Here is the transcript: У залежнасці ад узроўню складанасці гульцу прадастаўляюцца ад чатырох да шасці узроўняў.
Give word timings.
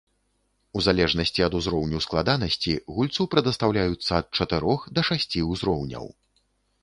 У 0.79 0.81
залежнасці 0.85 1.41
ад 1.47 1.57
узроўню 1.59 1.99
складанасці 2.05 2.71
гульцу 2.95 3.27
прадастаўляюцца 3.35 4.11
ад 4.21 4.27
чатырох 4.41 4.79
да 4.99 5.03
шасці 5.11 5.39
узроўняў. 5.57 6.05